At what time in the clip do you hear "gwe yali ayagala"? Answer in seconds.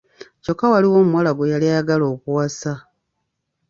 1.33-2.05